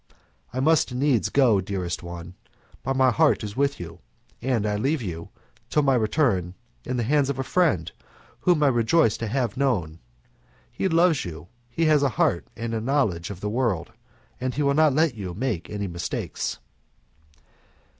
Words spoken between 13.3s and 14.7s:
the world, and he